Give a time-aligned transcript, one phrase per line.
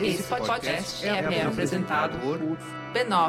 [0.00, 2.38] Esse podcast é, é apresentado por
[2.92, 3.26] b9.com.br.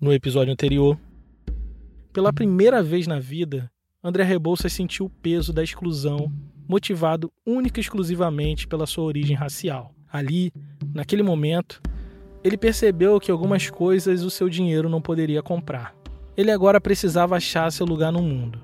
[0.00, 0.98] No episódio anterior,
[2.12, 3.70] pela primeira vez na vida,
[4.02, 6.32] André Rebouças sentiu o peso da exclusão,
[6.68, 9.94] motivado única e exclusivamente pela sua origem racial.
[10.12, 10.52] Ali,
[10.94, 11.80] naquele momento,
[12.46, 15.92] ele percebeu que algumas coisas o seu dinheiro não poderia comprar.
[16.36, 18.60] Ele agora precisava achar seu lugar no mundo.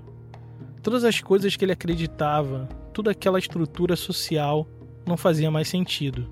[0.81, 4.69] Todas as coisas que ele acreditava, toda aquela estrutura social
[5.05, 6.31] não fazia mais sentido.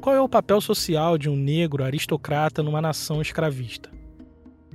[0.00, 3.90] Qual é o papel social de um negro aristocrata numa nação escravista?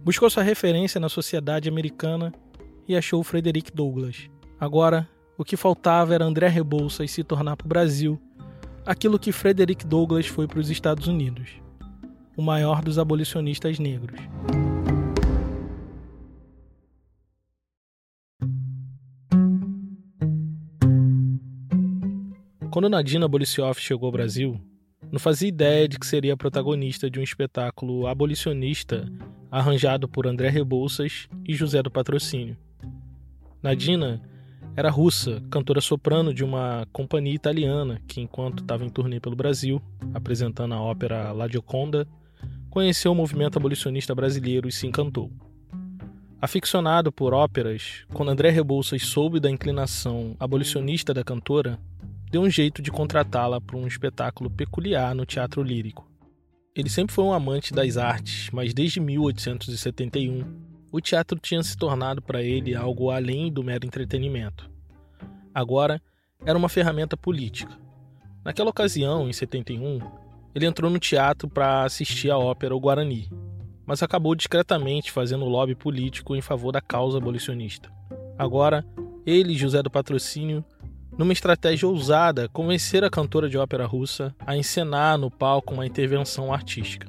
[0.03, 2.33] Buscou sua referência na sociedade americana
[2.85, 4.29] e achou Frederick Douglass.
[4.59, 8.19] Agora, o que faltava era André Rebouças se tornar para o Brasil
[8.85, 11.61] aquilo que Frederick Douglass foi para os Estados Unidos,
[12.37, 14.21] o maior dos abolicionistas negros.
[22.69, 24.61] Quando Nadina Bolicioff chegou ao Brasil,
[25.11, 29.11] não fazia ideia de que seria protagonista de um espetáculo abolicionista
[29.49, 32.55] arranjado por André Rebouças e José do Patrocínio.
[33.63, 34.21] Nadina
[34.75, 39.81] era russa, cantora soprano de uma companhia italiana que, enquanto estava em turnê pelo Brasil,
[40.13, 42.07] apresentando a ópera La Gioconda,
[42.77, 45.31] conheceu o movimento abolicionista brasileiro e se encantou.
[46.39, 51.79] Aficionado por óperas, quando André Rebouças soube da inclinação abolicionista da cantora,
[52.29, 56.07] deu um jeito de contratá-la para um espetáculo peculiar no teatro lírico.
[56.75, 60.43] Ele sempre foi um amante das artes, mas desde 1871
[60.91, 64.69] o teatro tinha se tornado para ele algo além do mero entretenimento.
[65.51, 65.99] Agora
[66.45, 67.75] era uma ferramenta política.
[68.45, 69.99] Naquela ocasião, em 71,
[70.57, 73.29] ele entrou no teatro para assistir a ópera O Guarani,
[73.85, 77.91] mas acabou discretamente fazendo lobby político em favor da causa abolicionista.
[78.39, 78.83] Agora,
[79.23, 80.65] ele e José do Patrocínio
[81.15, 86.51] numa estratégia ousada, convencer a cantora de ópera russa a encenar no palco uma intervenção
[86.51, 87.07] artística.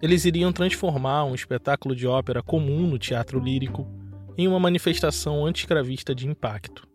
[0.00, 3.86] Eles iriam transformar um espetáculo de ópera comum no teatro lírico
[4.38, 6.88] em uma manifestação anti-escravista de impacto.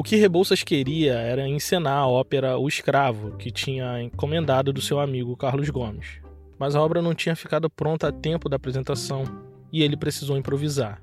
[0.00, 4.98] O que Rebouças queria era encenar a ópera O Escravo, que tinha encomendado do seu
[4.98, 6.22] amigo Carlos Gomes.
[6.58, 9.24] Mas a obra não tinha ficado pronta a tempo da apresentação
[9.70, 11.02] e ele precisou improvisar.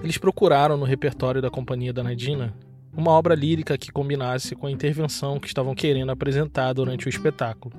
[0.00, 2.54] Eles procuraram no repertório da Companhia da Nadina
[2.96, 7.74] uma obra lírica que combinasse com a intervenção que estavam querendo apresentar durante o espetáculo.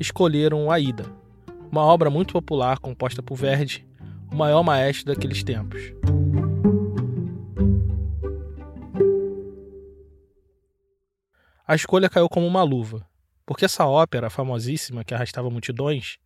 [0.00, 1.04] Escolheram Aida,
[1.70, 3.86] uma obra muito popular composta por Verdi,
[4.32, 5.92] o maior maestro daqueles tempos.
[11.68, 13.04] A escolha caiu como uma luva,
[13.44, 16.16] porque essa ópera famosíssima que arrastava multidões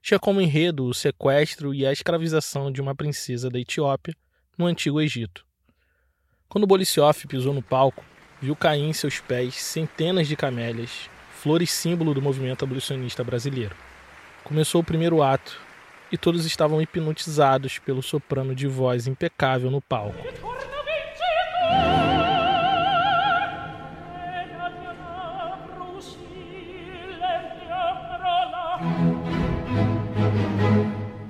[0.00, 4.14] tinha como enredo o sequestro e a escravização de uma princesa da Etiópia
[4.56, 5.44] no Antigo Egito.
[6.48, 8.04] Quando Bolicioff pisou no palco,
[8.40, 13.74] viu cair em seus pés centenas de camélias, flores símbolo do movimento abolicionista brasileiro.
[14.44, 15.60] Começou o primeiro ato
[16.12, 20.22] e todos estavam hipnotizados pelo soprano de voz impecável no palco.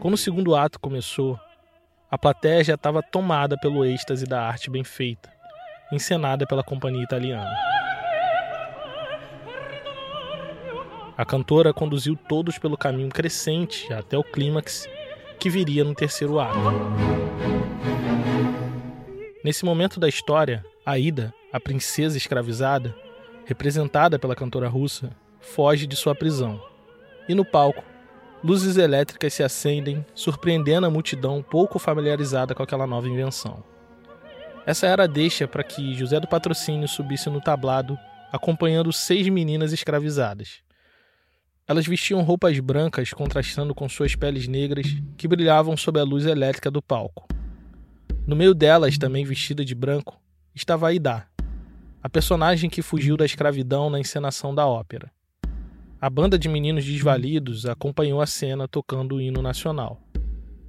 [0.04, 1.40] Quando o segundo ato começou,
[2.10, 5.32] a plateia já estava tomada pelo êxtase da arte bem feita,
[5.90, 7.56] encenada pela companhia italiana.
[11.16, 14.86] A cantora conduziu todos pelo caminho crescente até o clímax
[15.40, 16.58] que viria no terceiro ato.
[19.42, 22.94] Nesse momento da história, Aida, a princesa escravizada,
[23.46, 26.62] representada pela cantora russa, foge de sua prisão.
[27.26, 27.82] E no palco,
[28.44, 33.64] luzes elétricas se acendem, surpreendendo a multidão pouco familiarizada com aquela nova invenção.
[34.66, 37.98] Essa era a deixa para que José do Patrocínio subisse no tablado,
[38.30, 40.62] acompanhando seis meninas escravizadas.
[41.66, 46.70] Elas vestiam roupas brancas contrastando com suas peles negras que brilhavam sob a luz elétrica
[46.70, 47.26] do palco.
[48.26, 50.20] No meio delas, também vestida de branco,
[50.54, 51.26] estava Aida,
[52.02, 55.10] a personagem que fugiu da escravidão na encenação da ópera.
[56.04, 59.98] A banda de meninos desvalidos acompanhou a cena tocando o hino nacional.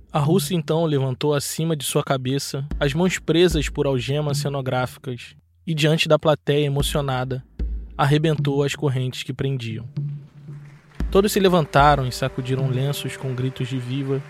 [0.10, 5.36] A Rússia então levantou acima de sua cabeça as mãos presas por algemas cenográficas
[5.68, 7.44] e, diante da plateia emocionada,
[7.98, 9.86] arrebentou as correntes que prendiam.
[11.12, 14.24] Todos se levantaram e sacudiram lenços com gritos de viva,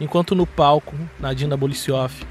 [0.00, 2.24] enquanto no palco, Nadina Bolicioff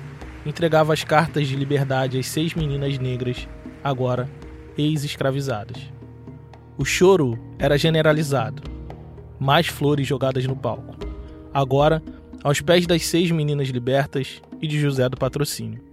[0.46, 3.50] entregava as cartas de liberdade às seis meninas negras,
[3.84, 4.30] agora
[4.78, 5.92] ex-escravizadas.
[6.76, 8.64] O choro era generalizado.
[9.40, 10.96] Mais flores jogadas no palco.
[11.54, 12.02] Agora,
[12.44, 15.84] aos pés das seis meninas libertas e de José do Patrocínio,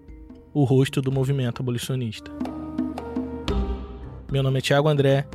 [0.55, 2.31] o rosto do movimento abolicionista.
[4.33, 5.27] Meu nome é Tiago André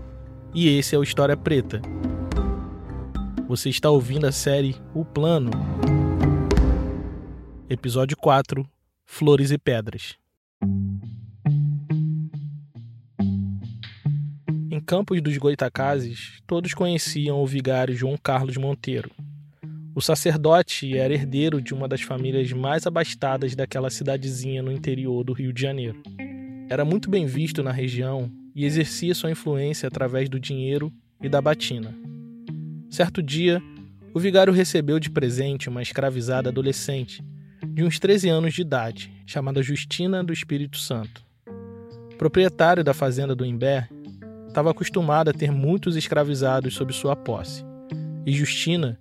[0.53, 1.79] e esse é o História Preta.
[3.47, 5.51] Você está ouvindo a série O Plano,
[7.69, 8.65] episódio 4
[9.05, 10.15] Flores e Pedras.
[14.85, 19.09] Campos dos Goitacazes, todos conheciam o vigário João Carlos Monteiro.
[19.95, 25.33] O sacerdote era herdeiro de uma das famílias mais abastadas daquela cidadezinha no interior do
[25.33, 26.03] Rio de Janeiro.
[26.69, 31.41] Era muito bem visto na região e exercia sua influência através do dinheiro e da
[31.41, 31.91] batina.
[32.87, 33.59] Certo dia,
[34.13, 37.23] o vigário recebeu de presente uma escravizada adolescente,
[37.69, 41.25] de uns 13 anos de idade, chamada Justina do Espírito Santo.
[42.19, 43.89] Proprietário da fazenda do Imbé,
[44.55, 47.61] estava acostumado a ter muitos escravizados sob sua posse,
[48.25, 48.97] e Justina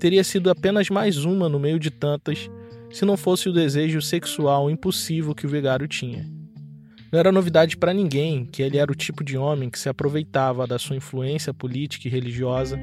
[0.00, 2.50] teria sido apenas mais uma no meio de tantas
[2.90, 6.28] se não fosse o desejo sexual impossível que o vigário tinha.
[7.12, 10.66] Não era novidade para ninguém que ele era o tipo de homem que se aproveitava
[10.66, 12.76] da sua influência política e religiosa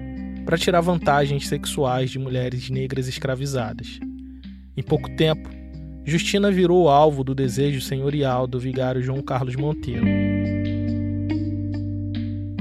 [0.45, 3.99] para tirar vantagens sexuais de mulheres negras escravizadas.
[4.77, 5.49] Em pouco tempo,
[6.05, 10.32] Justina virou alvo do desejo senhorial do vigário João Carlos Monteiro.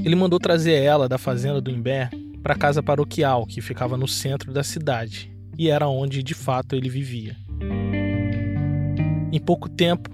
[0.04, 2.10] Ele mandou trazer ela da fazenda do Imbé
[2.42, 6.74] para a casa paroquial, que ficava no centro da cidade, e era onde de fato
[6.74, 7.36] ele vivia.
[9.30, 10.10] Em pouco tempo,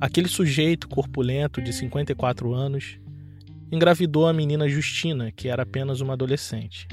[0.00, 2.98] aquele sujeito corpulento de 54 anos
[3.70, 6.88] engravidou a menina Justina, que era apenas uma adolescente.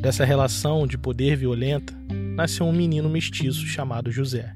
[0.00, 1.94] Dessa relação de poder violenta
[2.36, 4.54] nasceu um menino mestiço chamado José,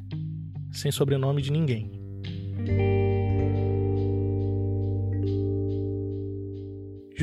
[0.71, 1.91] sem sobrenome de ninguém.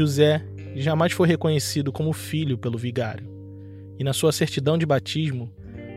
[0.02, 0.44] José
[0.76, 3.30] jamais foi reconhecido como filho pelo vigário,
[4.00, 5.54] e na sua certidão de batismo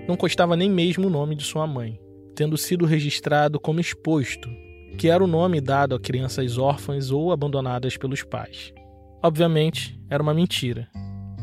[0.07, 1.99] não constava nem mesmo o nome de sua mãe,
[2.35, 4.51] tendo sido registrado como exposto,
[4.99, 8.75] que era o nome dado a crianças órfãs ou abandonadas pelos pais.
[9.23, 10.87] Obviamente, era uma mentira,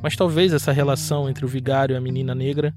[0.04, 2.75] mas talvez essa relação entre o vigário e a menina negra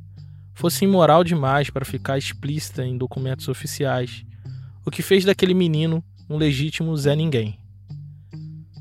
[0.55, 4.25] fosse imoral demais para ficar explícita em documentos oficiais,
[4.87, 7.59] o que fez daquele menino um legítimo Zé Ninguém.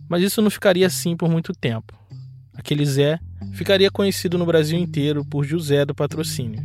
[0.07, 1.97] Mas isso não ficaria assim por muito tempo.
[2.53, 3.19] Aquele Zé
[3.53, 6.63] ficaria conhecido no Brasil inteiro por José do Patrocínio.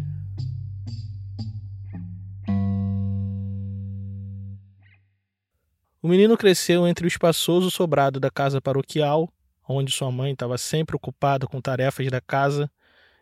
[6.00, 9.28] O menino cresceu entre o espaçoso sobrado da casa paroquial,
[9.68, 12.70] onde sua mãe estava sempre ocupada com tarefas da casa,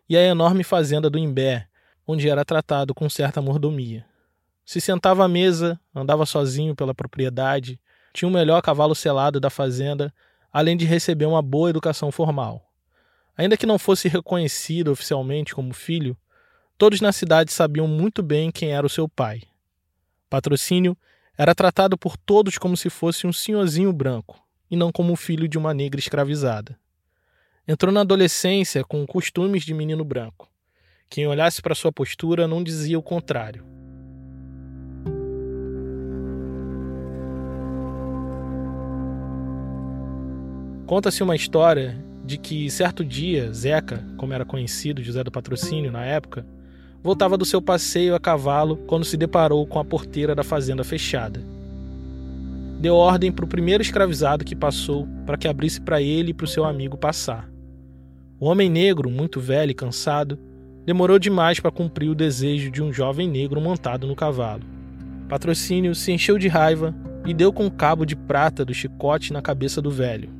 [0.07, 1.67] e a enorme fazenda do Imbé,
[2.05, 4.05] onde era tratado com certa mordomia.
[4.63, 7.79] Se sentava à mesa, andava sozinho pela propriedade,
[8.13, 10.13] tinha o melhor cavalo selado da fazenda,
[10.51, 12.63] além de receber uma boa educação formal.
[13.37, 16.17] Ainda que não fosse reconhecido oficialmente como filho,
[16.77, 19.43] todos na cidade sabiam muito bem quem era o seu pai.
[20.29, 20.97] Patrocínio
[21.37, 25.47] era tratado por todos como se fosse um senhorzinho branco, e não como o filho
[25.47, 26.77] de uma negra escravizada.
[27.67, 30.49] Entrou na adolescência com costumes de menino branco.
[31.09, 33.76] Quem olhasse para sua postura não dizia o contrário.
[40.87, 46.05] Conta-se uma história de que certo dia Zeca, como era conhecido José do Patrocínio na
[46.05, 46.45] época,
[47.03, 51.41] voltava do seu passeio a cavalo quando se deparou com a porteira da fazenda fechada.
[52.79, 56.45] Deu ordem para o primeiro escravizado que passou para que abrisse para ele e para
[56.45, 57.49] o seu amigo passar.
[58.39, 60.39] O homem negro, muito velho e cansado,
[60.85, 64.63] demorou demais para cumprir o desejo de um jovem negro montado no cavalo.
[65.27, 69.41] Patrocínio se encheu de raiva e deu com o cabo de prata do chicote na
[69.41, 70.36] cabeça do velho.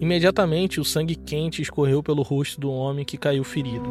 [0.00, 3.88] Imediatamente o sangue quente escorreu pelo rosto do homem que caiu ferido.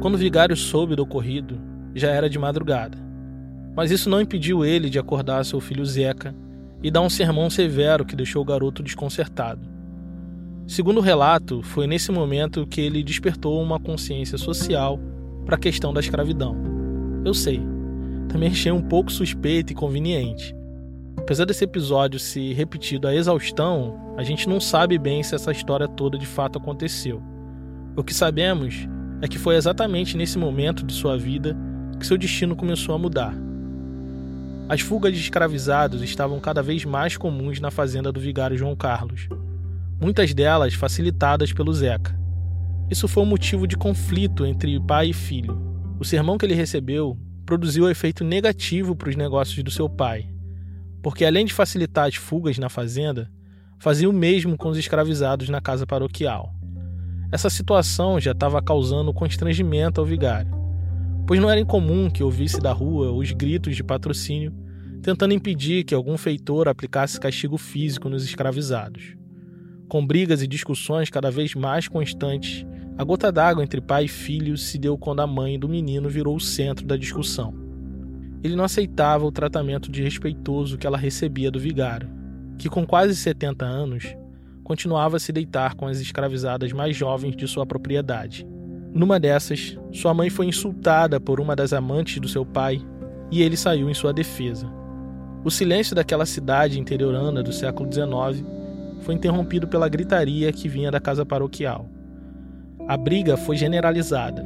[0.00, 1.60] Quando o vigário soube do ocorrido,
[1.94, 2.96] já era de madrugada.
[3.74, 6.34] Mas isso não impediu ele de acordar seu filho Zeca
[6.82, 9.68] e dar um sermão severo que deixou o garoto desconcertado.
[10.66, 15.00] Segundo o relato, foi nesse momento que ele despertou uma consciência social
[15.44, 16.56] para a questão da escravidão.
[17.24, 17.60] Eu sei,
[18.28, 20.54] também achei um pouco suspeito e conveniente.
[21.16, 25.88] Apesar desse episódio se repetido à exaustão, a gente não sabe bem se essa história
[25.88, 27.22] toda de fato aconteceu.
[27.96, 28.88] O que sabemos
[29.20, 31.56] é que foi exatamente nesse momento de sua vida
[31.98, 33.34] que seu destino começou a mudar.
[34.68, 39.28] As fugas de escravizados estavam cada vez mais comuns na fazenda do vigário João Carlos,
[40.00, 42.18] muitas delas facilitadas pelo Zeca.
[42.90, 45.60] Isso foi um motivo de conflito entre pai e filho.
[45.98, 47.18] O sermão que ele recebeu
[47.48, 50.28] produziu efeito negativo para os negócios do seu pai,
[51.02, 53.30] porque além de facilitar as fugas na fazenda,
[53.78, 56.52] fazia o mesmo com os escravizados na casa paroquial.
[57.32, 60.54] Essa situação já estava causando constrangimento ao vigário,
[61.26, 64.52] pois não era incomum que ouvisse da rua os gritos de patrocínio
[65.00, 69.16] tentando impedir que algum feitor aplicasse castigo físico nos escravizados.
[69.88, 72.66] Com brigas e discussões cada vez mais constantes,
[72.98, 76.34] a gota d'água entre pai e filho se deu quando a mãe do menino virou
[76.34, 77.54] o centro da discussão.
[78.42, 82.10] Ele não aceitava o tratamento desrespeitoso que ela recebia do vigário,
[82.58, 84.16] que com quase 70 anos
[84.64, 88.44] continuava a se deitar com as escravizadas mais jovens de sua propriedade.
[88.92, 92.84] Numa dessas, sua mãe foi insultada por uma das amantes do seu pai
[93.30, 94.68] e ele saiu em sua defesa.
[95.44, 98.44] O silêncio daquela cidade interiorana do século XIX
[99.02, 101.88] foi interrompido pela gritaria que vinha da casa paroquial.
[102.88, 104.44] A briga foi generalizada.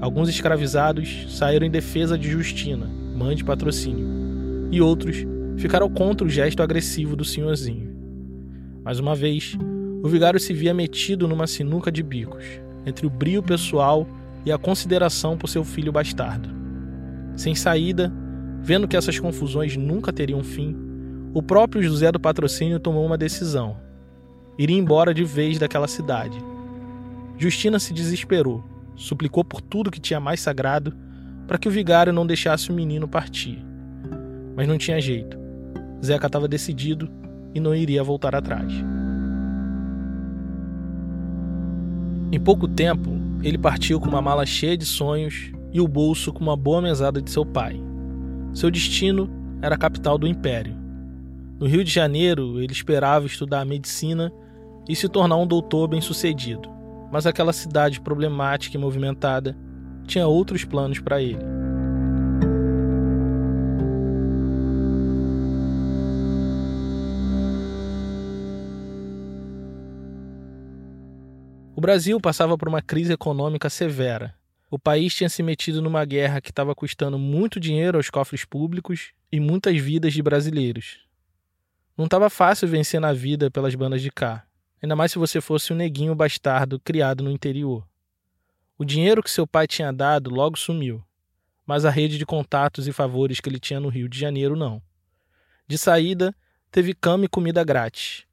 [0.00, 5.24] Alguns escravizados saíram em defesa de Justina, mãe de patrocínio, e outros
[5.56, 7.96] ficaram contra o gesto agressivo do senhorzinho.
[8.84, 9.56] Mais uma vez,
[10.02, 12.44] o vigário se via metido numa sinuca de bicos,
[12.84, 14.06] entre o brio pessoal
[14.44, 16.50] e a consideração por seu filho bastardo.
[17.36, 18.12] Sem saída,
[18.66, 20.76] Vendo que essas confusões nunca teriam fim,
[21.32, 23.76] o próprio José do Patrocínio tomou uma decisão:
[24.58, 26.36] iria embora de vez daquela cidade.
[27.38, 28.64] Justina se desesperou,
[28.94, 30.96] suplicou por tudo que tinha mais sagrado
[31.46, 33.64] para que o vigário não deixasse o menino partir.
[34.56, 35.38] Mas não tinha jeito.
[36.04, 37.08] Zeca estava decidido
[37.54, 38.72] e não iria voltar atrás.
[42.32, 43.10] Em pouco tempo,
[43.42, 47.22] ele partiu com uma mala cheia de sonhos e o bolso com uma boa mesada
[47.22, 47.80] de seu pai.
[48.52, 49.30] Seu destino
[49.62, 50.74] era a capital do império.
[51.58, 54.32] No Rio de Janeiro, ele esperava estudar medicina
[54.88, 56.68] e se tornar um doutor bem-sucedido,
[57.10, 59.56] mas aquela cidade problemática e movimentada
[60.06, 61.44] tinha outros planos para ele.
[71.74, 74.34] O Brasil passava por uma crise econômica severa
[74.68, 79.12] o país tinha se metido numa guerra que estava custando muito dinheiro aos cofres públicos
[79.30, 81.06] e muitas vidas de brasileiros.
[81.96, 84.44] Não estava fácil vencer na vida pelas bandas de cá,
[84.86, 87.86] ainda mais se você fosse um neguinho bastardo criado no interior.
[88.78, 91.04] O dinheiro que seu pai tinha dado logo sumiu,
[91.66, 94.80] mas a rede de contatos e favores que ele tinha no Rio de Janeiro não.
[95.66, 96.34] De saída,
[96.70, 98.24] teve cama e comida grátis,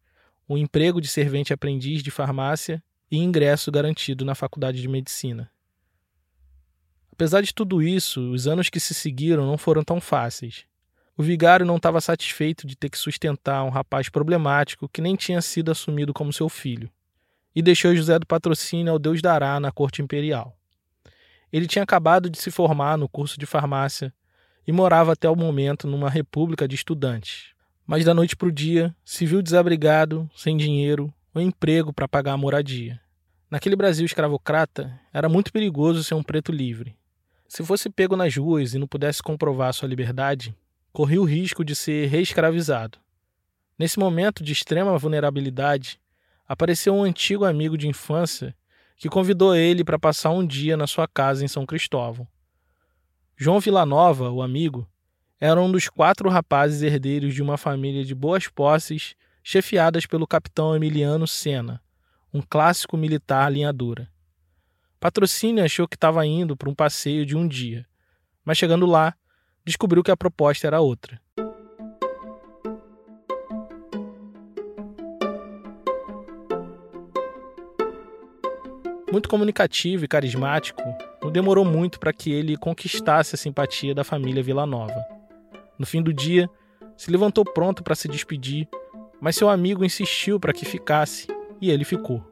[0.47, 5.51] um emprego de servente aprendiz de farmácia e ingresso garantido na faculdade de medicina.
[7.11, 10.65] Apesar de tudo isso, os anos que se seguiram não foram tão fáceis.
[11.15, 15.41] O vigário não estava satisfeito de ter que sustentar um rapaz problemático que nem tinha
[15.41, 16.89] sido assumido como seu filho,
[17.55, 20.57] e deixou José do Patrocínio ao Deus dará na corte imperial.
[21.51, 24.11] Ele tinha acabado de se formar no curso de farmácia
[24.65, 27.53] e morava até o momento numa república de estudantes.
[27.85, 32.33] Mas da noite para o dia se viu desabrigado, sem dinheiro ou emprego para pagar
[32.33, 32.99] a moradia.
[33.51, 36.95] Naquele Brasil escravocrata, era muito perigoso ser um preto livre.
[37.47, 40.55] Se fosse pego nas ruas e não pudesse comprovar sua liberdade,
[40.93, 42.99] corria o risco de ser reescravizado.
[43.77, 45.99] Nesse momento de extrema vulnerabilidade,
[46.47, 48.55] apareceu um antigo amigo de infância
[48.95, 52.27] que convidou ele para passar um dia na sua casa em São Cristóvão.
[53.35, 54.87] João Villanova, o amigo,
[55.39, 60.75] era um dos quatro rapazes herdeiros de uma família de boas posses chefiadas pelo capitão
[60.75, 61.81] Emiliano Senna,
[62.31, 64.07] um clássico militar linhadura.
[64.99, 67.85] Patrocínio achou que estava indo para um passeio de um dia,
[68.45, 69.15] mas chegando lá,
[69.65, 71.19] descobriu que a proposta era outra.
[79.11, 80.81] Muito comunicativo e carismático,
[81.21, 85.05] não demorou muito para que ele conquistasse a simpatia da família Vila Nova.
[85.77, 86.49] No fim do dia,
[86.97, 88.67] se levantou pronto para se despedir,
[89.21, 91.27] mas seu amigo insistiu para que ficasse
[91.61, 92.23] e ele ficou.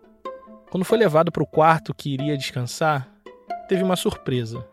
[0.71, 3.09] Quando foi levado para o quarto que iria descansar,
[3.67, 4.65] teve uma surpresa.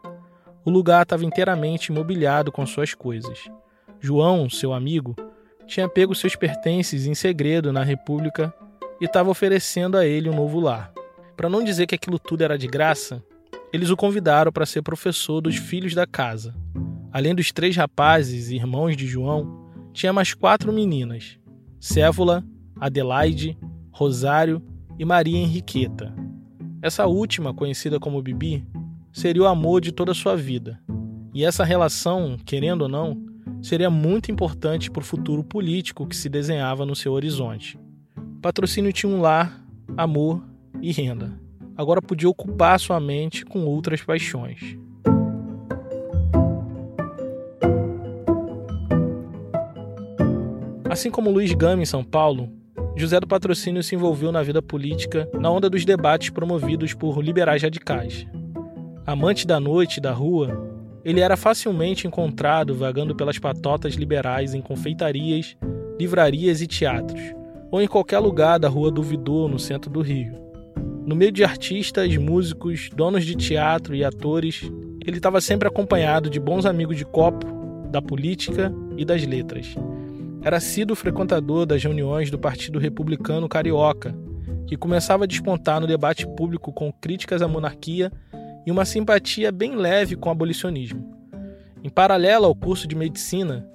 [0.69, 3.49] O lugar estava inteiramente mobiliado com suas coisas.
[3.99, 5.17] João, seu amigo,
[5.67, 8.53] tinha pego seus pertences em segredo na República
[9.01, 10.93] e estava oferecendo a ele um novo lar.
[11.35, 13.25] Para não dizer que aquilo tudo era de graça,
[13.73, 16.55] eles o convidaram para ser professor dos filhos da casa.
[17.11, 21.39] Além dos três rapazes, irmãos de João, tinha mais quatro meninas:
[21.81, 22.45] Cévola,
[22.79, 23.57] Adelaide,
[23.91, 24.63] Rosário
[24.99, 26.15] e Maria Henriqueta.
[26.83, 28.67] Essa última, conhecida como Bibi,
[29.13, 30.81] seria o amor de toda a sua vida.
[31.35, 33.17] E essa relação, querendo ou não,
[33.63, 37.79] seria muito importante para o futuro político que se desenhava no seu horizonte.
[38.41, 39.65] Patrocínio tinha um lar,
[39.97, 40.43] amor
[40.81, 41.39] e renda.
[41.77, 44.79] Agora podia ocupar sua mente com outras paixões.
[50.89, 52.49] Assim como Luiz Gama em São Paulo,
[52.97, 57.63] José do Patrocínio se envolveu na vida política na onda dos debates promovidos por liberais
[57.63, 58.27] radicais.
[59.09, 60.71] Amante da noite e da rua,
[61.03, 65.57] ele era facilmente encontrado vagando pelas patotas liberais em confeitarias,
[65.99, 67.19] livrarias e teatros,
[67.71, 70.35] ou em qualquer lugar da Rua do Vidor, no centro do Rio.
[71.07, 74.71] No meio de artistas, músicos, donos de teatro e atores,
[75.07, 77.47] ele estava sempre acompanhado de bons amigos de copo,
[77.91, 79.75] da política e das letras.
[80.43, 84.15] Era sido frequentador das reuniões do Partido Republicano Carioca,
[84.67, 88.13] que começava a despontar no debate público com críticas à monarquia
[88.69, 91.03] e uma simpatia bem leve com o abolicionismo.
[91.83, 93.67] Em paralelo ao curso de medicina,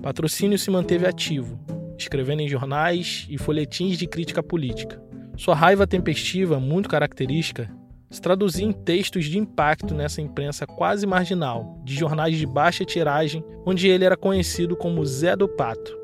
[0.00, 1.60] Patrocínio se manteve ativo,
[1.98, 4.98] escrevendo em jornais e folhetins de crítica política.
[5.36, 7.70] Sua raiva tempestiva, muito característica,
[8.08, 13.44] se traduzia em textos de impacto nessa imprensa quase marginal, de jornais de baixa tiragem,
[13.66, 15.94] onde ele era conhecido como Zé do Pato.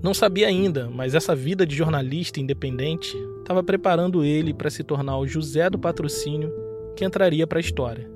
[0.00, 5.18] Não sabia ainda, mas essa vida de jornalista independente estava preparando ele para se tornar
[5.18, 6.62] o José do Patrocínio
[6.96, 8.08] que entraria para a história.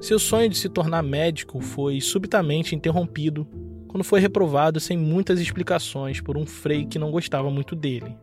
[0.00, 3.46] Seu sonho de se tornar médico foi subitamente interrompido
[3.88, 8.16] quando foi reprovado sem muitas explicações por um frei que não gostava muito dele.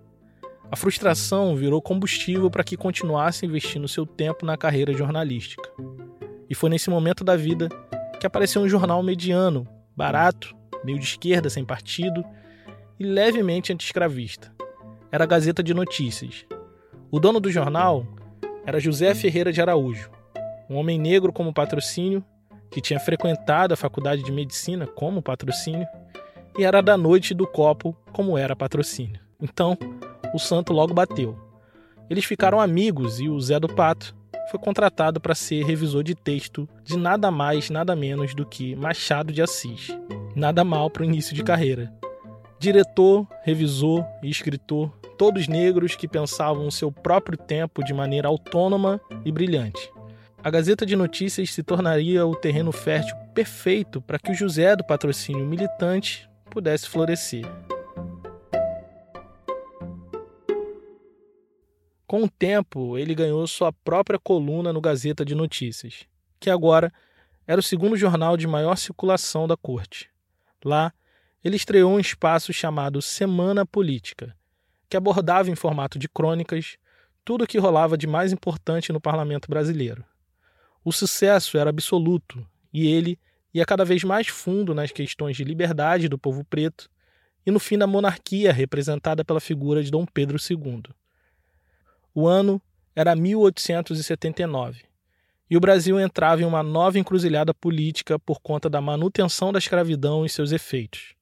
[0.71, 5.69] A frustração virou combustível para que continuasse investindo seu tempo na carreira jornalística.
[6.49, 7.69] E foi nesse momento da vida
[8.19, 12.23] que apareceu um jornal mediano, barato, meio de esquerda, sem partido
[12.99, 14.51] e levemente anti-escravista.
[15.11, 16.45] Era a Gazeta de Notícias.
[17.11, 18.05] O dono do jornal
[18.65, 20.10] era José Ferreira de Araújo,
[20.69, 22.24] um homem negro como patrocínio,
[22.72, 25.88] que tinha frequentado a faculdade de medicina como patrocínio
[26.57, 29.19] e era da noite do copo como era patrocínio.
[29.39, 29.77] Então,
[30.34, 31.38] o santo logo bateu.
[32.10, 34.15] Eles ficaram amigos e o Zé do Pato
[34.50, 39.31] foi contratado para ser revisor de texto de nada mais, nada menos do que Machado
[39.31, 39.95] de Assis.
[40.36, 41.93] Nada mal para o início de carreira.
[42.60, 48.99] Diretor, revisor e escritor todos negros que pensavam o seu próprio tempo de maneira autônoma
[49.23, 49.91] e brilhante.
[50.43, 54.84] A Gazeta de Notícias se tornaria o terreno fértil perfeito para que o José do
[54.84, 57.45] patrocínio militante pudesse florescer.
[62.06, 66.06] Com o tempo, ele ganhou sua própria coluna no Gazeta de Notícias,
[66.39, 66.93] que agora
[67.47, 70.10] era o segundo jornal de maior circulação da corte.
[70.63, 70.93] Lá,
[71.43, 74.36] ele estreou um espaço chamado Semana Política,
[74.95, 76.77] que abordava em formato de crônicas
[77.25, 80.05] tudo o que rolava de mais importante no parlamento brasileiro.
[80.86, 83.19] O sucesso era absoluto e ele
[83.53, 86.89] ia cada vez mais fundo nas questões de liberdade do povo preto
[87.45, 90.84] e no fim da monarquia representada pela figura de Dom Pedro II.
[92.13, 92.62] O ano
[92.95, 94.84] era 1879
[95.49, 100.25] e o Brasil entrava em uma nova encruzilhada política por conta da manutenção da escravidão
[100.25, 101.14] e seus efeitos.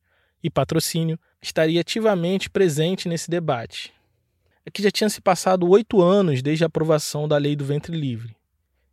[0.43, 3.93] E patrocínio estaria ativamente presente nesse debate.
[4.65, 7.95] É que já tinham se passado oito anos desde a aprovação da lei do ventre
[7.95, 8.35] livre.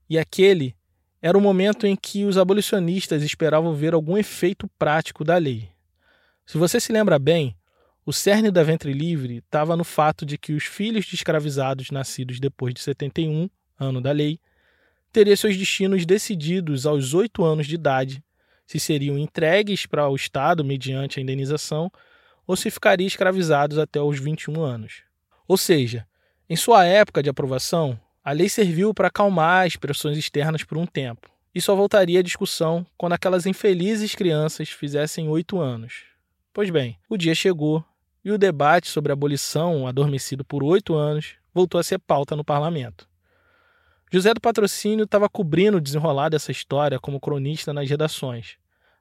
[0.08, 0.74] E aquele
[1.22, 5.68] era o momento em que os abolicionistas esperavam ver algum efeito prático da lei.
[6.46, 7.54] Se você se lembra bem,
[8.04, 12.40] o cerne da ventre livre estava no fato de que os filhos de escravizados nascidos
[12.40, 14.40] depois de 71, ano da lei,
[15.12, 18.24] teriam seus destinos decididos aos oito anos de idade,
[18.70, 21.90] se seriam entregues para o Estado mediante a indenização
[22.46, 25.02] ou se ficariam escravizados até os 21 anos.
[25.48, 26.06] Ou seja,
[26.48, 30.86] em sua época de aprovação, a lei serviu para acalmar as pressões externas por um
[30.86, 36.04] tempo, e só voltaria à discussão quando aquelas infelizes crianças fizessem oito anos.
[36.52, 37.84] Pois bem, o dia chegou
[38.24, 42.44] e o debate sobre a abolição, adormecido por oito anos, voltou a ser pauta no
[42.44, 43.09] parlamento.
[44.12, 48.56] José do Patrocínio estava cobrindo o desenrolar dessa história como cronista nas redações,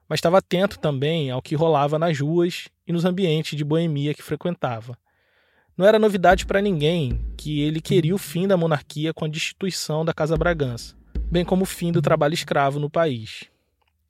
[0.08, 4.22] mas estava atento também ao que rolava nas ruas e nos ambientes de boemia que
[4.22, 4.96] frequentava.
[5.76, 10.04] Não era novidade para ninguém que ele queria o fim da monarquia com a destituição
[10.04, 10.94] da Casa Bragança,
[11.28, 13.46] bem como o fim do trabalho escravo no país.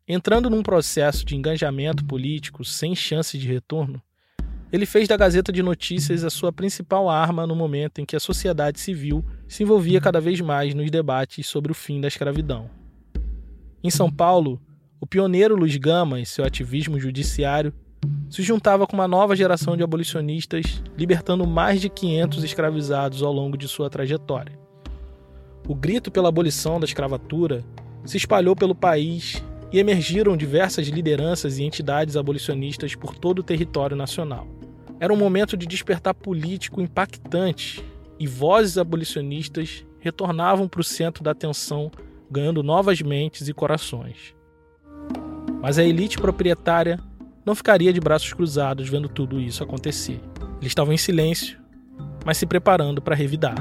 [0.07, 4.03] Entrando num processo de engajamento político sem chance de retorno,
[4.73, 8.21] ele fez da Gazeta de Notícias a sua principal arma no momento em que a
[8.21, 12.71] sociedade civil se envolvia cada vez mais nos debates sobre o fim da escravidão.
[13.83, 14.61] Em São Paulo,
[15.01, 17.73] o pioneiro Luiz Gama e seu ativismo judiciário
[18.29, 23.57] se juntava com uma nova geração de abolicionistas, libertando mais de 500 escravizados ao longo
[23.57, 24.59] de sua trajetória.
[25.67, 27.65] O grito pela abolição da escravatura
[28.05, 33.97] se espalhou pelo país e emergiram diversas lideranças e entidades abolicionistas por todo o território
[33.97, 34.60] nacional.
[35.01, 37.83] Era um momento de despertar político impactante
[38.19, 41.91] e vozes abolicionistas retornavam para o centro da atenção,
[42.31, 44.35] ganhando novas mentes e corações.
[45.63, 47.01] Mas a elite proprietária
[47.47, 50.21] não ficaria de braços cruzados vendo tudo isso acontecer.
[50.61, 51.59] Eles estavam em silêncio,
[52.27, 53.55] mas se preparando para revidar.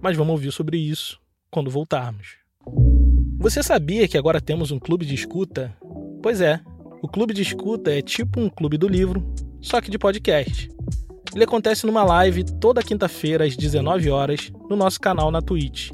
[0.00, 2.38] Mas vamos ouvir sobre isso quando voltarmos.
[3.38, 5.76] Você sabia que agora temos um clube de escuta?
[6.22, 6.60] Pois é,
[7.00, 9.24] o clube de escuta é tipo um clube do livro,
[9.60, 10.68] só que de podcast.
[11.34, 15.90] Ele acontece numa live toda quinta-feira às 19 horas no nosso canal na Twitch.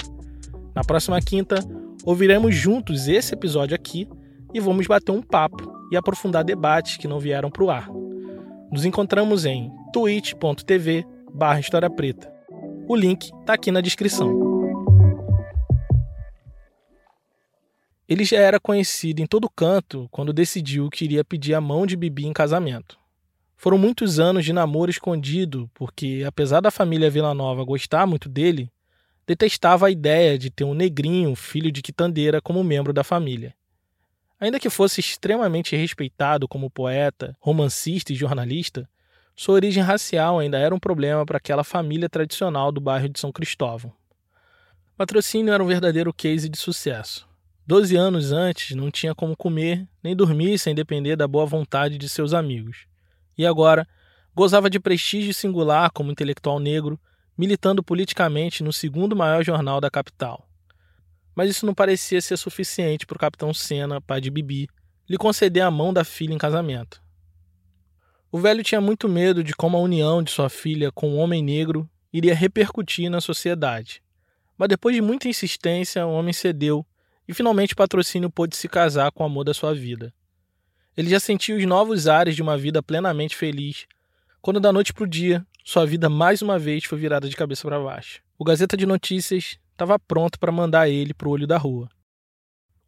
[0.75, 1.57] Na próxima quinta,
[2.05, 4.09] ouviremos juntos esse episódio aqui
[4.53, 7.91] e vamos bater um papo e aprofundar debates que não vieram para o ar.
[8.73, 12.33] Nos encontramos em twitch.tv barra História Preta.
[12.89, 14.54] O link está aqui na descrição.
[18.15, 21.97] Ele já era conhecido em todo canto quando decidiu que iria pedir a mão de
[21.97, 22.97] Bibi em casamento.
[23.57, 28.71] Foram muitos anos de namoro escondido, porque, apesar da família Vila Nova gostar muito dele,
[29.27, 33.53] detestava a ideia de ter um negrinho, filho de quitandeira, como membro da família.
[34.39, 38.89] Ainda que fosse extremamente respeitado como poeta, romancista e jornalista,
[39.35, 43.33] sua origem racial ainda era um problema para aquela família tradicional do bairro de São
[43.33, 43.93] Cristóvão.
[44.97, 47.34] Patrocínio era um verdadeiro case de sucesso.
[47.67, 52.11] Doze anos antes, não tinha como comer nem dormir sem depender da boa vontade de
[52.11, 52.87] seus amigos.
[53.39, 53.89] E agora,
[54.35, 57.01] gozava de prestígio singular como intelectual negro,
[57.39, 60.47] militando politicamente no segundo maior jornal da capital.
[61.35, 64.69] Mas isso não parecia ser suficiente para o capitão Senna, pai de Bibi,
[65.09, 67.03] lhe conceder a mão da filha em casamento.
[68.31, 71.43] O velho tinha muito medo de como a união de sua filha com um homem
[71.43, 74.03] negro iria repercutir na sociedade.
[74.59, 76.87] Mas depois de muita insistência, o homem cedeu
[77.27, 80.13] e finalmente o patrocínio pôde se casar com o amor da sua vida.
[80.97, 83.87] Ele já sentia os novos ares de uma vida plenamente feliz,
[84.41, 87.67] quando da noite para o dia, sua vida mais uma vez foi virada de cabeça
[87.67, 88.21] para baixo.
[88.39, 91.89] O Gazeta de Notícias estava pronto para mandar ele para o olho da rua.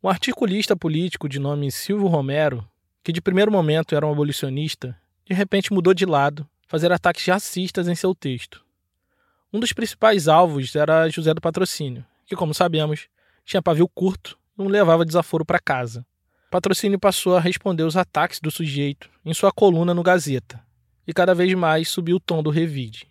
[0.03, 2.68] Um articulista político de nome Silvio Romero,
[3.03, 7.88] que de primeiro momento era um abolicionista, de repente mudou de lado, fazer ataques racistas
[7.88, 8.64] em seu texto.
[9.53, 13.09] Um dos principais alvos era José do Patrocínio, que, como sabemos,
[13.46, 16.04] tinha pavio curto não levava desaforo para casa.
[16.50, 20.61] Patrocínio passou a responder os ataques do sujeito em sua coluna no Gazeta,
[21.06, 23.09] e cada vez mais subiu o tom do revide.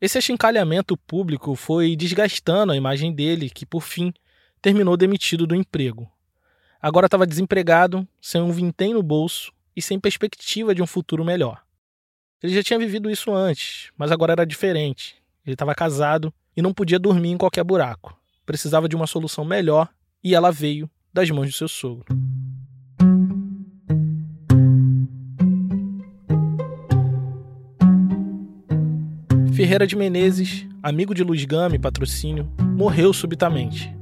[0.00, 4.14] Esse achincalhamento público foi desgastando a imagem dele, que por fim
[4.62, 6.10] terminou demitido do emprego.
[6.80, 11.62] Agora estava desempregado, sem um vintém no bolso e sem perspectiva de um futuro melhor.
[12.42, 15.16] Ele já tinha vivido isso antes, mas agora era diferente.
[15.44, 18.19] Ele estava casado e não podia dormir em qualquer buraco
[18.50, 19.88] precisava de uma solução melhor
[20.24, 22.04] e ela veio das mãos de seu sogro.
[29.54, 33.94] Ferreira de Menezes, amigo de Luiz Game, patrocínio, morreu subitamente.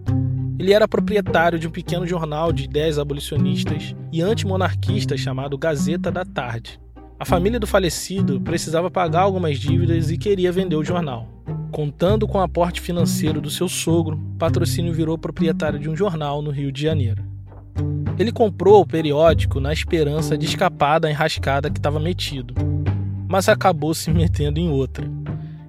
[0.58, 6.24] Ele era proprietário de um pequeno jornal de ideias abolicionistas e antimonarquistas chamado Gazeta da
[6.24, 6.80] Tarde.
[7.20, 11.26] A família do falecido precisava pagar algumas dívidas e queria vender o jornal.
[11.72, 16.52] Contando com o aporte financeiro do seu sogro, Patrocínio virou proprietário de um jornal no
[16.52, 17.24] Rio de Janeiro.
[18.16, 22.54] Ele comprou o periódico na esperança de escapar da enrascada que estava metido,
[23.28, 25.04] mas acabou se metendo em outra.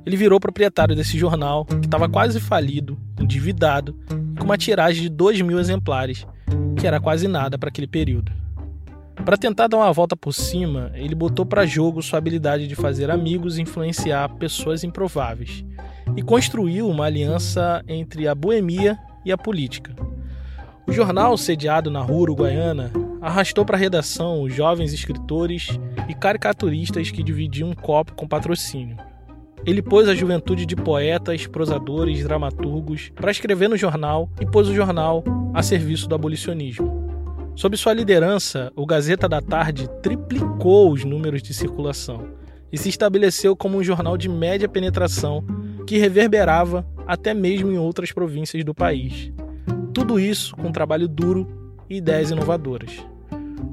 [0.06, 3.98] Ele virou proprietário desse jornal, que estava quase falido, endividado,
[4.38, 6.28] com uma tiragem de 2 mil exemplares,
[6.78, 8.32] que era quase nada para aquele período.
[9.26, 13.12] Para tentar dar uma volta por cima, ele botou para jogo sua habilidade de fazer
[13.12, 15.64] amigos e influenciar pessoas improváveis,
[16.16, 19.94] e construiu uma aliança entre a boemia e a política.
[20.88, 27.12] O jornal, sediado na rua uruguaiana, arrastou para a redação os jovens escritores e caricaturistas
[27.12, 28.98] que dividiam um copo com patrocínio.
[29.66, 34.74] Ele pôs a juventude de poetas, prosadores, dramaturgos para escrever no jornal e pôs o
[34.74, 36.99] jornal a serviço do abolicionismo.
[37.60, 42.26] Sob sua liderança, o Gazeta da Tarde triplicou os números de circulação
[42.72, 45.44] e se estabeleceu como um jornal de média penetração
[45.86, 49.34] que reverberava até mesmo em outras províncias do país.
[49.94, 51.46] Tudo isso com trabalho duro
[51.90, 53.06] e ideias inovadoras.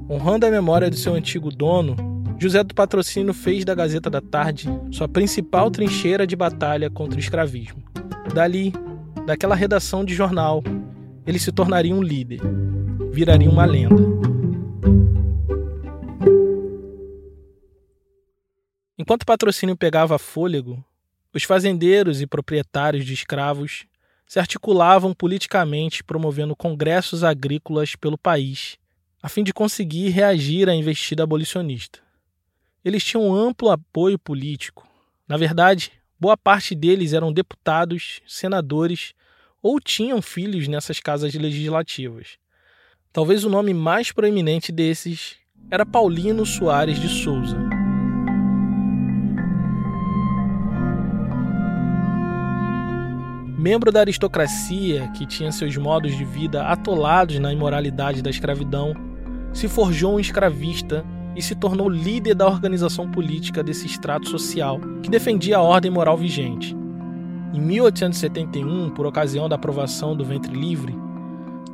[0.09, 1.95] Honrando a memória do seu antigo dono,
[2.37, 7.21] José do Patrocínio fez da Gazeta da Tarde sua principal trincheira de batalha contra o
[7.21, 7.81] escravismo.
[8.33, 8.73] Dali,
[9.25, 10.61] daquela redação de jornal,
[11.25, 12.41] ele se tornaria um líder
[13.17, 13.95] viraria uma lenda.
[18.95, 20.85] Enquanto o patrocínio pegava fôlego,
[21.33, 23.87] os fazendeiros e proprietários de escravos
[24.27, 28.77] se articulavam politicamente promovendo congressos agrícolas pelo país,
[29.19, 31.97] a fim de conseguir reagir à investida abolicionista.
[32.85, 34.87] Eles tinham amplo apoio político.
[35.27, 39.15] Na verdade, boa parte deles eram deputados, senadores
[39.59, 42.37] ou tinham filhos nessas casas legislativas.
[43.17, 45.37] Talvez o nome mais proeminente desses
[45.71, 47.57] era Paulino Soares de Souza.
[53.57, 58.93] Membro da aristocracia, que tinha seus modos de vida atolados na imoralidade da escravidão,
[59.51, 61.03] se forjou um escravista
[61.35, 66.19] e se tornou líder da organização política desse extrato social que defendia a ordem moral
[66.19, 66.77] vigente.
[67.51, 71.06] Em 1871, por ocasião da aprovação do ventre livre,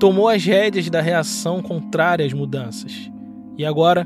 [0.04, 3.10] tomou as rédeas da reação contrária às mudanças.
[3.58, 4.06] E agora,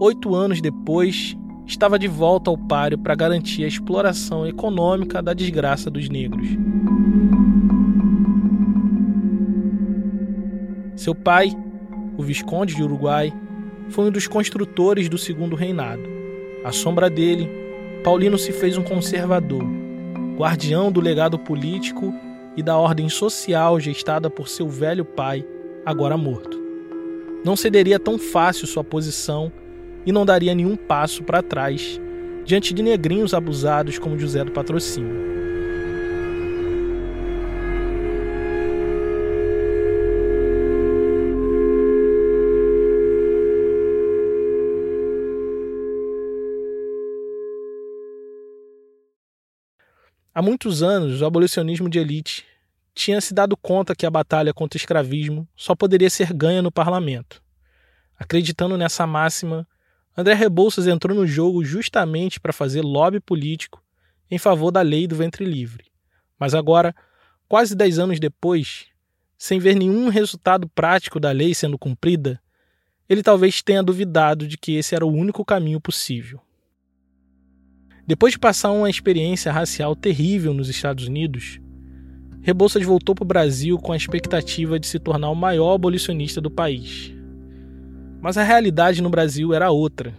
[0.00, 5.90] oito anos depois, estava de volta ao páreo para garantir a exploração econômica da desgraça
[5.90, 6.48] dos negros.
[10.96, 11.54] Seu pai,
[12.16, 13.30] o Visconde de Uruguai,
[13.90, 16.08] foi um dos construtores do Segundo Reinado.
[16.64, 17.46] À sombra dele,
[18.02, 19.64] Paulino se fez um conservador,
[20.38, 22.14] guardião do legado político
[22.56, 25.44] e da ordem social gestada por seu velho pai,
[25.84, 26.58] agora morto.
[27.44, 29.52] Não cederia tão fácil sua posição
[30.04, 32.00] e não daria nenhum passo para trás
[32.44, 35.35] diante de negrinhos abusados como José do Patrocínio.
[50.38, 52.44] Há muitos anos, o abolicionismo de elite
[52.94, 56.70] tinha se dado conta que a batalha contra o escravismo só poderia ser ganha no
[56.70, 57.42] parlamento.
[58.18, 59.66] Acreditando nessa máxima,
[60.14, 63.82] André Rebouças entrou no jogo justamente para fazer lobby político
[64.30, 65.86] em favor da lei do ventre livre.
[66.38, 66.94] Mas agora,
[67.48, 68.88] quase dez anos depois,
[69.38, 72.38] sem ver nenhum resultado prático da lei sendo cumprida,
[73.08, 76.42] ele talvez tenha duvidado de que esse era o único caminho possível.
[78.06, 81.58] Depois de passar uma experiência racial terrível nos Estados Unidos,
[82.40, 86.48] Rebouças voltou para o Brasil com a expectativa de se tornar o maior abolicionista do
[86.48, 87.12] país.
[88.20, 90.14] Mas a realidade no Brasil era outra,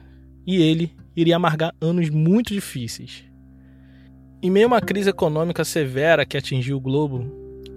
[0.45, 3.23] e ele iria amargar anos muito difíceis.
[4.43, 7.25] Em meio a uma crise econômica severa que atingiu o globo,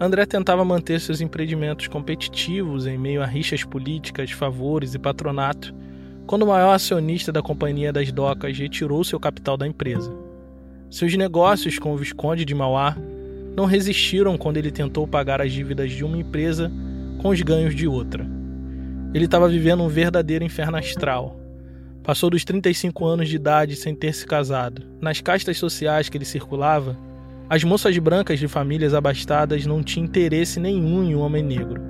[0.01, 5.73] André tentava manter seus empreendimentos competitivos em meio a rixas políticas, favores e patronato,
[6.30, 10.14] quando o maior acionista da Companhia das Docas retirou seu capital da empresa.
[10.88, 12.96] Seus negócios com o Visconde de Mauá
[13.56, 16.70] não resistiram quando ele tentou pagar as dívidas de uma empresa
[17.18, 18.24] com os ganhos de outra.
[19.12, 21.36] Ele estava vivendo um verdadeiro inferno astral.
[22.04, 24.84] Passou dos 35 anos de idade sem ter se casado.
[25.00, 26.96] Nas castas sociais que ele circulava,
[27.48, 31.82] as moças brancas de famílias abastadas não tinham interesse nenhum em um homem negro.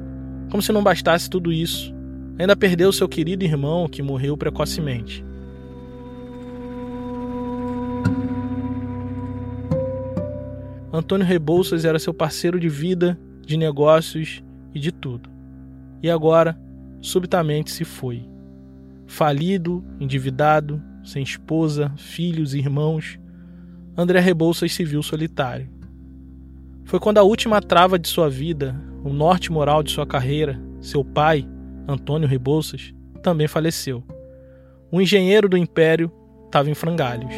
[0.50, 1.94] Como se não bastasse tudo isso,
[2.40, 5.22] ainda perdeu seu querido irmão que morreu precocemente.
[10.90, 14.42] Antônio Rebouças era seu parceiro de vida, de negócios
[14.74, 15.28] e de tudo.
[16.02, 16.58] E agora,
[17.02, 18.26] subitamente se foi.
[19.06, 23.18] Falido, endividado, sem esposa, filhos e irmãos,
[23.94, 25.68] André Rebouças se viu solitário.
[26.84, 28.74] Foi quando a última trava de sua vida,
[29.04, 31.46] o norte moral de sua carreira, seu pai,
[31.90, 34.02] Antônio Rebouças, também faleceu.
[34.90, 36.10] O engenheiro do império
[36.46, 37.32] estava em frangalhos.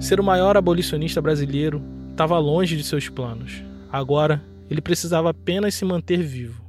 [0.00, 3.62] Ser o maior abolicionista brasileiro estava longe de seus planos.
[3.90, 6.62] Agora, ele precisava apenas se manter vivo.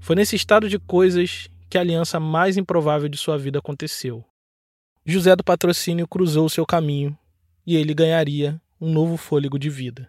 [0.00, 4.24] Foi nesse estado de coisas que a aliança mais improvável de sua vida aconteceu.
[5.04, 7.16] José do Patrocínio cruzou seu caminho
[7.66, 10.08] e ele ganharia um novo fôlego de vida.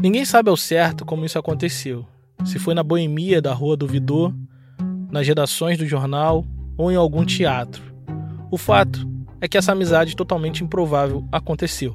[0.00, 2.06] Ninguém sabe ao certo como isso aconteceu.
[2.44, 4.34] Se foi na boemia da Rua do Vidor,
[5.10, 6.44] nas redações do jornal
[6.76, 7.82] ou em algum teatro.
[8.50, 9.08] O fato
[9.40, 11.94] é que essa amizade totalmente improvável aconteceu.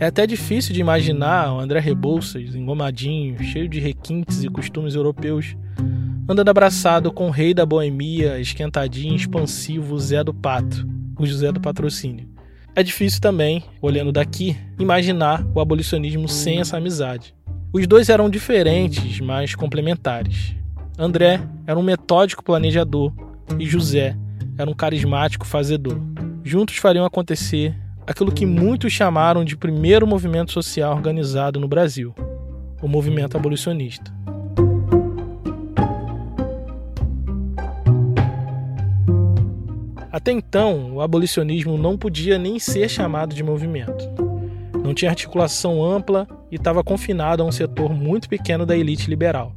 [0.00, 5.56] É até difícil de imaginar o André Rebouças, engomadinho, cheio de requintes e costumes europeus,
[6.28, 10.86] andando abraçado com o rei da boemia, esquentadinho, expansivo Zé do Pato,
[11.18, 12.28] o José do Patrocínio.
[12.76, 17.34] É difícil também, olhando daqui, imaginar o abolicionismo sem essa amizade.
[17.72, 20.54] Os dois eram diferentes, mas complementares.
[20.98, 23.12] André era um metódico planejador
[23.58, 24.16] e José
[24.56, 26.00] era um carismático fazedor.
[26.44, 32.14] Juntos fariam acontecer aquilo que muitos chamaram de primeiro movimento social organizado no Brasil,
[32.80, 34.13] o movimento abolicionista.
[40.14, 44.08] Até então, o abolicionismo não podia nem ser chamado de movimento.
[44.80, 49.52] Não tinha articulação ampla e estava confinado a um setor muito pequeno da elite liberal.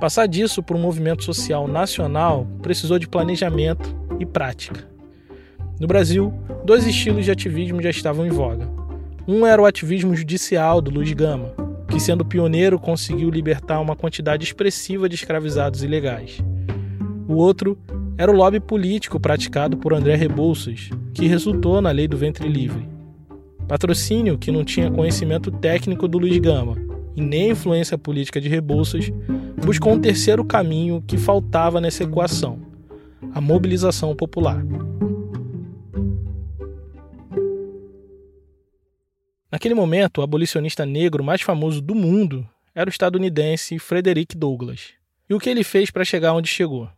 [0.00, 4.88] Passar disso para um movimento social nacional precisou de planejamento e prática.
[5.78, 8.68] No Brasil, dois estilos de ativismo já estavam em voga.
[9.24, 11.54] Um era o ativismo judicial do Luiz Gama,
[11.88, 16.40] que, sendo pioneiro, conseguiu libertar uma quantidade expressiva de escravizados ilegais.
[17.28, 17.78] O outro
[18.18, 22.88] era o lobby político praticado por André Rebouças, que resultou na lei do ventre livre.
[23.68, 26.76] Patrocínio que não tinha conhecimento técnico do Luiz Gama
[27.14, 29.10] e nem influência política de Rebouças,
[29.62, 32.58] buscou um terceiro caminho que faltava nessa equação:
[33.34, 34.64] a mobilização popular.
[39.50, 44.94] Naquele momento, o abolicionista negro mais famoso do mundo era o estadunidense Frederick Douglass.
[45.28, 46.88] E o que ele fez para chegar onde chegou?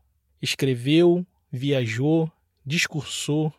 [0.41, 2.31] Escreveu, viajou,
[2.65, 3.53] discursou,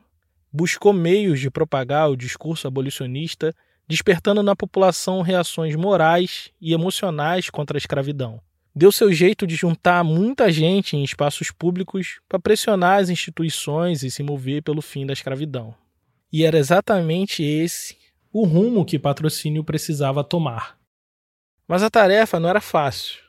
[0.52, 3.54] buscou meios de propagar o discurso abolicionista,
[3.88, 8.42] despertando na população reações morais e emocionais contra a escravidão.
[8.76, 14.12] Deu seu jeito de juntar muita gente em espaços públicos para pressionar as instituições e
[14.12, 15.74] se mover pelo fim da escravidão.
[16.32, 17.98] E era exatamente esse
[18.32, 20.78] o rumo que patrocínio precisava tomar.
[21.68, 23.29] Mas a tarefa não era fácil.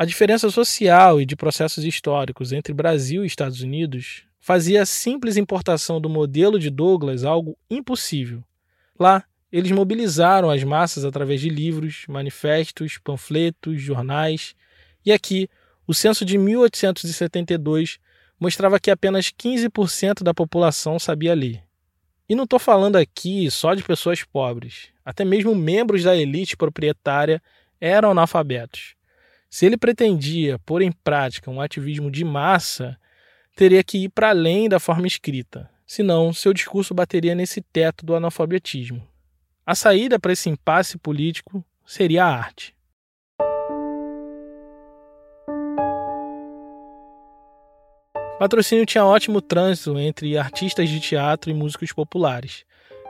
[0.00, 5.36] A diferença social e de processos históricos entre Brasil e Estados Unidos fazia a simples
[5.36, 8.42] importação do modelo de Douglas algo impossível.
[8.98, 14.54] Lá, eles mobilizaram as massas através de livros, manifestos, panfletos, jornais,
[15.04, 15.50] e aqui,
[15.86, 17.98] o censo de 1872
[18.40, 21.62] mostrava que apenas 15% da população sabia ler.
[22.26, 24.88] E não estou falando aqui só de pessoas pobres.
[25.04, 27.42] Até mesmo membros da elite proprietária
[27.78, 28.98] eram analfabetos.
[29.50, 32.96] Se ele pretendia pôr em prática um ativismo de massa,
[33.56, 35.68] teria que ir para além da forma escrita.
[35.84, 39.04] Senão, seu discurso bateria nesse teto do analfabetismo.
[39.66, 42.76] A saída para esse impasse político seria a arte.
[48.38, 52.64] Patrocínio tinha ótimo trânsito entre artistas de teatro e músicos populares,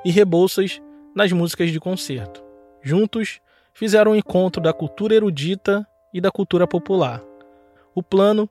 [0.05, 0.81] e Rebouças
[1.15, 2.43] nas músicas de concerto.
[2.83, 3.41] Juntos,
[3.75, 7.23] fizeram um encontro da cultura erudita e da cultura popular.
[7.95, 8.49] O plano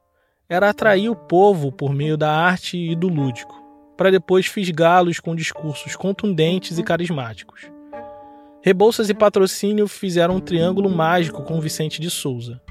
[0.48, 3.56] era atrair o povo por meio da arte e do lúdico,
[3.96, 7.70] para depois fisgá-los com discursos contundentes e carismáticos.
[8.62, 12.62] Rebouças e Patrocínio fizeram um triângulo mágico com Vicente de Souza.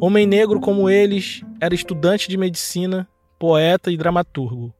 [0.00, 3.08] Homem negro como eles, era estudante de medicina
[3.38, 4.74] poeta e dramaturgo.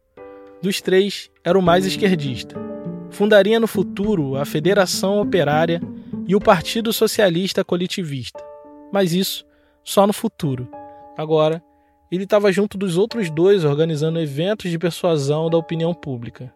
[0.63, 2.57] Dos três, era o mais esquerdista.
[3.11, 5.81] Fundaria no futuro a Federação Operária
[6.27, 8.54] e o Partido Socialista Coletivista.
[8.93, 9.45] Mas isso
[9.83, 10.69] só no futuro.
[11.17, 11.63] Agora,
[12.11, 16.53] ele estava junto dos outros dois organizando eventos de persuasão da opinião pública.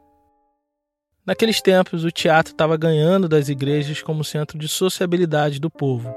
[1.26, 6.14] Naqueles tempos, o teatro estava ganhando das igrejas como centro de sociabilidade do povo.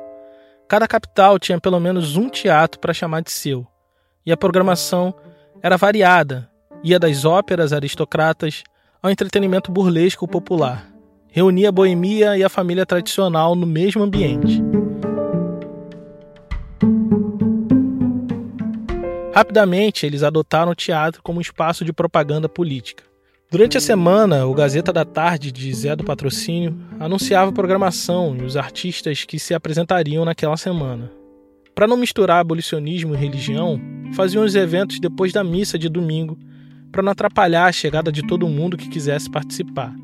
[0.70, 3.68] Cada capital tinha pelo menos um teatro para chamar de seu,
[4.26, 5.14] e a programação
[5.62, 6.50] era variada,
[6.82, 8.64] ia das óperas aristocratas
[9.02, 10.90] ao entretenimento burlesco popular.
[11.28, 14.62] Reunia a boemia e a família tradicional no mesmo ambiente.
[19.34, 23.04] Rapidamente, eles adotaram o teatro como um espaço de propaganda política.
[23.50, 28.44] Durante a semana, o Gazeta da Tarde de Zé do Patrocínio anunciava a programação e
[28.44, 31.12] os artistas que se apresentariam naquela semana.
[31.74, 33.80] Para não misturar abolicionismo e religião,
[34.14, 36.38] faziam os eventos depois da missa de domingo,
[36.92, 39.96] para não atrapalhar a chegada de todo mundo que quisesse participar.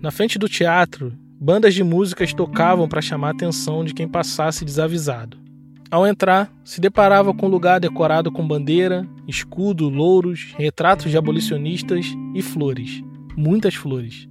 [0.00, 4.64] Na frente do teatro, bandas de músicas tocavam para chamar a atenção de quem passasse
[4.64, 5.45] desavisado.
[5.90, 12.06] Ao entrar, se deparava com um lugar decorado com bandeira, escudo, louros, retratos de abolicionistas
[12.34, 13.02] e flores,
[13.36, 14.28] muitas flores.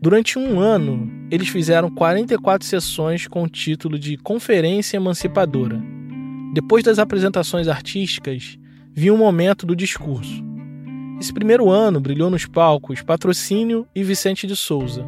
[0.00, 5.80] Durante um ano, eles fizeram 44 sessões com o título de Conferência Emancipadora.
[6.54, 8.58] Depois das apresentações artísticas,
[8.92, 10.42] vinha o momento do discurso.
[11.20, 15.06] Esse primeiro ano brilhou nos palcos Patrocínio e Vicente de Souza.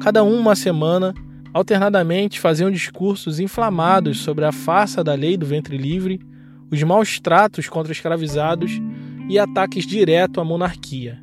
[0.00, 1.14] Cada um uma semana,
[1.52, 6.20] alternadamente faziam discursos inflamados sobre a farsa da lei do ventre livre,
[6.70, 8.80] os maus tratos contra escravizados
[9.28, 11.22] e ataques direto à monarquia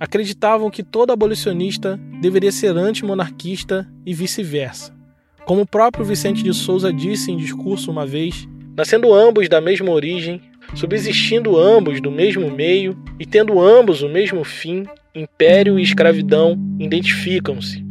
[0.00, 4.96] acreditavam que todo abolicionista deveria ser antimonarquista e vice-versa.
[5.44, 9.90] Como o próprio Vicente de Souza disse em discurso uma vez, nascendo ambos da mesma
[9.90, 10.40] origem,
[10.74, 17.84] subsistindo ambos do mesmo meio e tendo ambos o mesmo fim, império e escravidão identificam-se.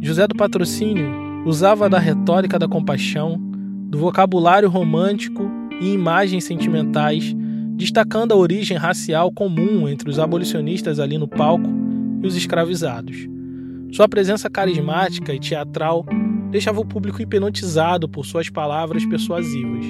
[0.00, 3.38] José do Patrocínio usava da retórica da compaixão,
[3.88, 7.34] do vocabulário romântico e imagens sentimentais
[7.74, 11.68] destacando a origem racial comum entre os abolicionistas ali no palco
[12.22, 13.16] e os escravizados.
[13.90, 16.06] Sua presença carismática e teatral
[16.50, 19.84] deixava o público hipnotizado por suas palavras persuasivas.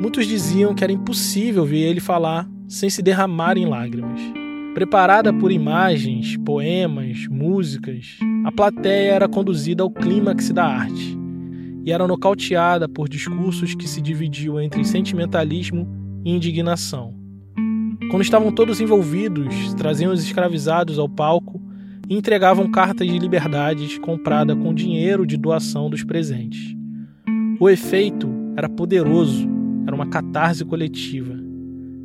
[0.00, 4.39] Muitos diziam que era impossível ver ele falar sem se derramar em lágrimas.
[4.74, 11.18] Preparada por imagens, poemas, músicas, a plateia era conduzida ao clímax da arte
[11.84, 15.88] e era nocauteada por discursos que se dividiam entre sentimentalismo
[16.24, 17.14] e indignação.
[18.10, 21.60] Quando estavam todos envolvidos, traziam os escravizados ao palco
[22.08, 26.76] e entregavam cartas de liberdades compradas com dinheiro de doação dos presentes.
[27.58, 29.48] O efeito era poderoso,
[29.84, 31.34] era uma catarse coletiva.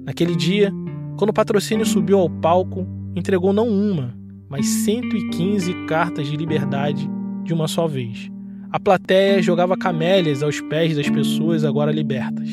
[0.03, 0.71] Naquele dia,
[1.17, 2.85] quando o patrocínio subiu ao palco,
[3.15, 4.13] entregou não uma,
[4.49, 7.09] mas 115 cartas de liberdade
[7.43, 8.29] de uma só vez.
[8.71, 12.49] A plateia jogava camélias aos pés das pessoas agora libertas.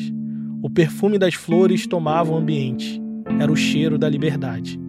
[0.61, 3.01] O perfume das flores tomava o ambiente.
[3.39, 4.79] Era o cheiro da liberdade.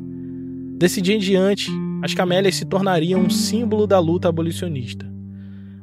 [0.76, 1.72] Desse dia em diante,
[2.02, 5.12] as camélias se tornariam um símbolo da luta abolicionista.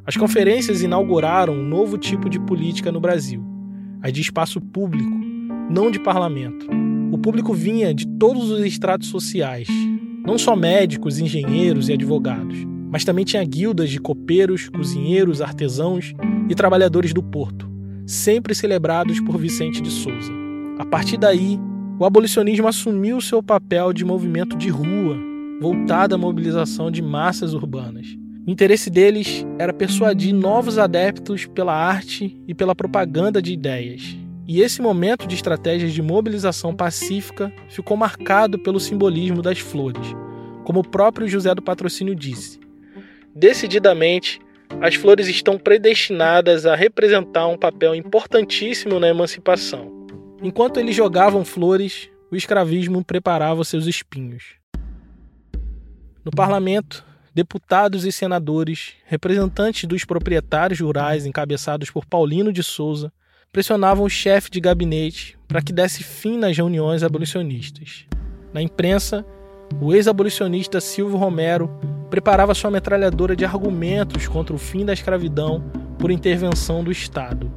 [0.05, 3.43] As conferências inauguraram um novo tipo de política no Brasil,
[4.01, 5.19] a de espaço público,
[5.69, 6.90] não de parlamento.
[7.21, 9.67] Público vinha de todos os estratos sociais,
[10.25, 12.57] não só médicos, engenheiros e advogados,
[12.89, 16.13] mas também tinha guildas de copeiros, cozinheiros, artesãos
[16.49, 17.69] e trabalhadores do porto,
[18.07, 20.33] sempre celebrados por Vicente de Souza.
[20.79, 21.59] A partir daí,
[21.99, 25.15] o abolicionismo assumiu seu papel de movimento de rua,
[25.61, 28.07] voltado à mobilização de massas urbanas.
[28.47, 34.17] O interesse deles era persuadir novos adeptos pela arte e pela propaganda de ideias,
[34.53, 40.05] e esse momento de estratégias de mobilização pacífica ficou marcado pelo simbolismo das flores,
[40.65, 42.59] como o próprio José do Patrocínio disse.
[43.33, 44.41] Decididamente,
[44.81, 50.05] as flores estão predestinadas a representar um papel importantíssimo na emancipação.
[50.43, 54.55] Enquanto eles jogavam flores, o escravismo preparava seus espinhos.
[56.25, 63.13] No parlamento, deputados e senadores, representantes dos proprietários rurais encabeçados por Paulino de Souza,
[63.51, 68.05] pressionavam o chefe de gabinete para que desse fim nas reuniões abolicionistas.
[68.53, 69.25] Na imprensa,
[69.81, 71.69] o ex-abolicionista Silvio Romero
[72.09, 75.63] preparava sua metralhadora de argumentos contra o fim da escravidão
[75.99, 77.51] por intervenção do Estado.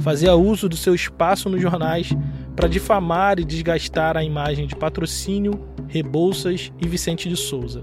[0.00, 2.10] Fazia uso do seu espaço nos jornais
[2.54, 7.82] para difamar e desgastar a imagem de Patrocínio, Rebouças e Vicente de Souza.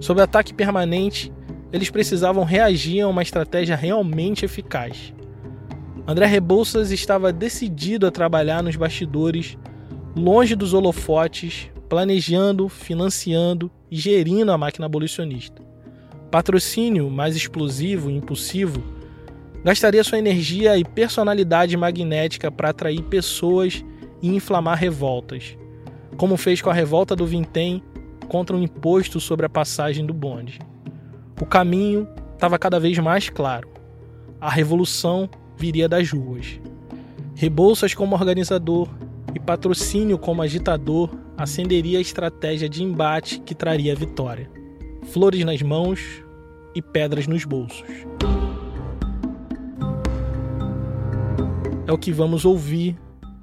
[0.00, 1.32] Sob ataque permanente,
[1.72, 5.12] eles precisavam reagir a uma estratégia realmente eficaz.
[6.06, 9.56] André Rebouças estava decidido a trabalhar nos bastidores,
[10.16, 15.62] longe dos holofotes, planejando, financiando e gerindo a máquina abolicionista.
[16.30, 18.82] Patrocínio mais explosivo e impulsivo
[19.62, 23.84] gastaria sua energia e personalidade magnética para atrair pessoas
[24.22, 25.56] e inflamar revoltas,
[26.16, 27.82] como fez com a revolta do Vintém
[28.28, 30.58] contra um imposto sobre a passagem do bonde.
[31.40, 33.68] O caminho estava cada vez mais claro.
[34.40, 35.28] A revolução
[35.60, 36.58] viria das ruas.
[37.34, 38.88] Rebouças como organizador
[39.34, 44.50] e patrocínio como agitador acenderia a estratégia de embate que traria a vitória.
[45.12, 46.00] Flores nas mãos
[46.74, 47.86] e pedras nos bolsos.
[51.86, 52.96] É o que vamos ouvir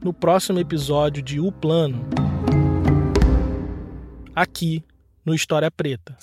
[0.03, 2.05] no próximo episódio de O Plano,
[4.33, 4.83] aqui
[5.23, 6.17] no História Preta.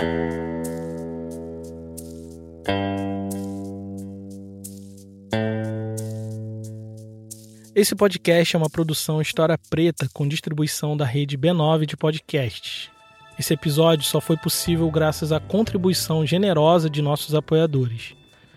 [7.77, 12.89] Esse podcast é uma produção História Preta com distribuição da rede B9 de podcasts.
[13.37, 18.15] Esse episódio só foi possível graças à contribuição generosa de nossos apoiadores.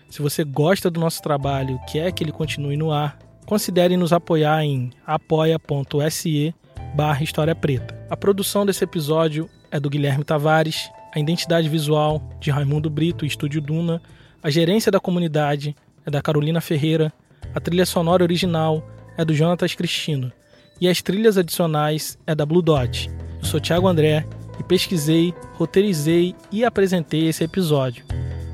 [0.08, 4.12] Se você gosta do nosso trabalho e quer que ele continue no ar, considere nos
[4.12, 6.54] apoiar em apoia.se
[6.94, 8.00] barra História Preta.
[8.08, 13.28] A produção desse episódio é do Guilherme Tavares, a identidade visual de Raimundo Brito e
[13.28, 14.00] Estúdio Duna,
[14.40, 15.74] a gerência da comunidade
[16.06, 17.12] é da Carolina Ferreira,
[17.52, 18.80] a trilha sonora original
[19.18, 20.32] é do Jonatas Cristino
[20.80, 23.10] e as trilhas adicionais é da Blue Dot.
[23.40, 24.24] Eu sou Thiago André
[24.58, 28.04] e pesquisei, roteirizei e apresentei esse episódio.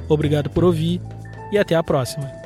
[0.08, 1.00] Obrigado por ouvir
[1.52, 2.43] e até a próxima.